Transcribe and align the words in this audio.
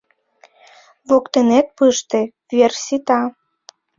Воктенет 1.07 1.67
пыште, 1.77 2.21
вер 2.57 2.71
сита. 2.83 3.21